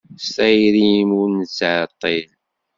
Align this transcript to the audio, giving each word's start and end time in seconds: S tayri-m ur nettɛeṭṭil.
S 0.23 0.25
tayri-m 0.35 1.09
ur 1.21 1.27
nettɛeṭṭil. 1.39 2.27